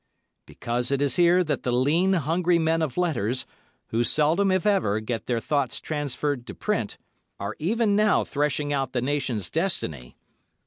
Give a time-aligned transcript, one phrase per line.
[0.47, 3.45] Because it is here that the lean, hungry men of letters,
[3.89, 6.97] who seldom, if ever, get their thoughts transferred to print,
[7.39, 10.17] are even now threshing out the nation's destiny.